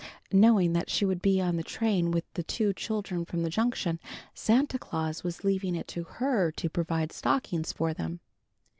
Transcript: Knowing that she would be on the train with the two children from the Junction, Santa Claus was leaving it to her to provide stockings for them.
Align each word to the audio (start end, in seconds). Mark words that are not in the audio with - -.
Knowing 0.31 0.73
that 0.73 0.89
she 0.89 1.05
would 1.05 1.21
be 1.21 1.39
on 1.39 1.57
the 1.57 1.63
train 1.63 2.09
with 2.09 2.23
the 2.33 2.41
two 2.41 2.73
children 2.73 3.23
from 3.23 3.43
the 3.43 3.51
Junction, 3.51 3.99
Santa 4.33 4.79
Claus 4.79 5.23
was 5.23 5.43
leaving 5.43 5.75
it 5.75 5.87
to 5.89 6.03
her 6.05 6.51
to 6.53 6.69
provide 6.71 7.11
stockings 7.11 7.71
for 7.71 7.93
them. 7.93 8.19